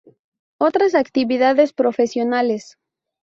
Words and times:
Otras 0.57 0.95
actividades 0.95 1.73
profesionales. 1.73 2.79